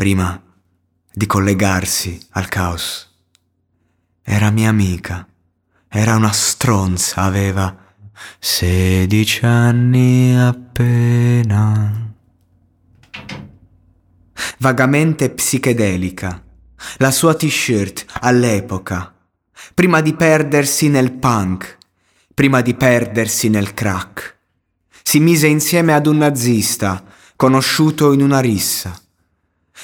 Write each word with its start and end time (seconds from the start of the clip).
prima 0.00 0.42
di 1.12 1.26
collegarsi 1.26 2.18
al 2.30 2.48
caos. 2.48 3.06
Era 4.22 4.48
mia 4.48 4.70
amica, 4.70 5.28
era 5.90 6.14
una 6.14 6.32
stronza, 6.32 7.20
aveva 7.24 7.76
sedici 8.38 9.44
anni 9.44 10.34
appena. 10.34 12.14
Vagamente 14.60 15.28
psichedelica, 15.28 16.44
la 16.96 17.10
sua 17.10 17.34
t-shirt 17.34 18.06
all'epoca, 18.20 19.14
prima 19.74 20.00
di 20.00 20.14
perdersi 20.14 20.88
nel 20.88 21.12
punk, 21.12 21.76
prima 22.32 22.62
di 22.62 22.72
perdersi 22.72 23.50
nel 23.50 23.74
crack. 23.74 24.38
Si 25.02 25.20
mise 25.20 25.46
insieme 25.46 25.92
ad 25.92 26.06
un 26.06 26.16
nazista, 26.16 27.04
conosciuto 27.36 28.14
in 28.14 28.22
una 28.22 28.40
rissa 28.40 28.98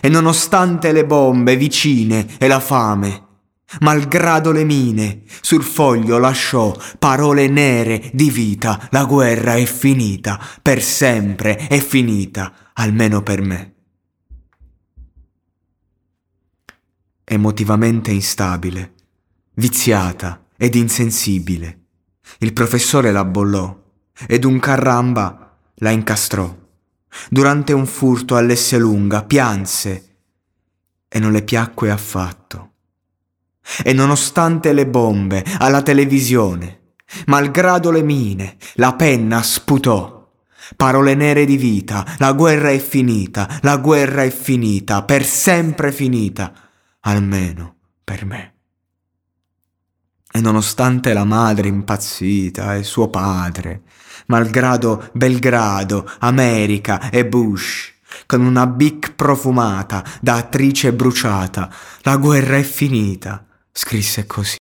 e 0.00 0.08
nonostante 0.08 0.92
le 0.92 1.04
bombe 1.04 1.56
vicine 1.56 2.36
e 2.38 2.46
la 2.46 2.60
fame, 2.60 3.22
malgrado 3.80 4.52
le 4.52 4.64
mine, 4.64 5.22
sul 5.40 5.62
foglio 5.62 6.18
lasciò 6.18 6.76
parole 6.98 7.48
nere 7.48 8.10
di 8.12 8.30
vita, 8.30 8.88
la 8.90 9.04
guerra 9.04 9.54
è 9.54 9.64
finita, 9.64 10.40
per 10.62 10.82
sempre 10.82 11.56
è 11.56 11.78
finita, 11.78 12.70
almeno 12.74 13.22
per 13.22 13.40
me. 13.40 13.74
Emotivamente 17.24 18.10
instabile, 18.10 18.94
viziata 19.54 20.44
ed 20.56 20.74
insensibile, 20.74 21.80
il 22.38 22.52
professore 22.52 23.10
la 23.12 23.24
bollò 23.24 23.82
ed 24.26 24.44
un 24.44 24.58
carramba 24.58 25.58
la 25.76 25.90
incastrò. 25.90 26.62
Durante 27.28 27.72
un 27.72 27.86
furto 27.86 28.36
all'Esselunga 28.36 29.24
pianse 29.24 30.16
e 31.08 31.18
non 31.18 31.32
le 31.32 31.42
piacque 31.42 31.90
affatto. 31.90 32.70
E 33.82 33.92
nonostante 33.92 34.72
le 34.72 34.86
bombe 34.86 35.44
alla 35.58 35.82
televisione, 35.82 36.94
malgrado 37.26 37.90
le 37.90 38.02
mine, 38.02 38.56
la 38.74 38.94
penna 38.94 39.42
sputò. 39.42 40.12
Parole 40.76 41.14
nere 41.14 41.44
di 41.44 41.56
vita, 41.56 42.16
la 42.18 42.32
guerra 42.32 42.70
è 42.70 42.78
finita, 42.78 43.58
la 43.62 43.76
guerra 43.76 44.22
è 44.22 44.30
finita, 44.30 45.02
per 45.02 45.24
sempre 45.24 45.92
finita, 45.92 46.52
almeno 47.00 47.76
per 48.02 48.24
me. 48.24 48.53
E 50.36 50.40
nonostante 50.40 51.12
la 51.12 51.22
madre 51.22 51.68
impazzita 51.68 52.74
e 52.74 52.82
suo 52.82 53.08
padre, 53.08 53.82
malgrado 54.26 55.08
Belgrado, 55.12 56.10
America 56.18 57.08
e 57.08 57.24
Bush, 57.24 57.92
con 58.26 58.40
una 58.40 58.66
bic 58.66 59.12
profumata 59.14 60.02
da 60.20 60.34
attrice 60.34 60.92
bruciata, 60.92 61.72
la 62.00 62.16
guerra 62.16 62.56
è 62.56 62.64
finita, 62.64 63.46
scrisse 63.70 64.26
così. 64.26 64.52